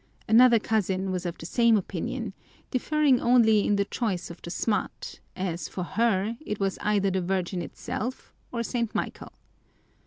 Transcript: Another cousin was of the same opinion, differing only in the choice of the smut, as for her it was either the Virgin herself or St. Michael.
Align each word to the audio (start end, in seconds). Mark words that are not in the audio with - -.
Another 0.27 0.57
cousin 0.57 1.11
was 1.11 1.27
of 1.27 1.37
the 1.37 1.45
same 1.45 1.77
opinion, 1.77 2.33
differing 2.71 3.19
only 3.21 3.67
in 3.67 3.75
the 3.75 3.85
choice 3.85 4.31
of 4.31 4.41
the 4.41 4.49
smut, 4.49 5.19
as 5.35 5.69
for 5.69 5.83
her 5.83 6.37
it 6.43 6.59
was 6.59 6.79
either 6.81 7.11
the 7.11 7.21
Virgin 7.21 7.61
herself 7.61 8.33
or 8.51 8.63
St. 8.63 8.95
Michael. 8.95 9.31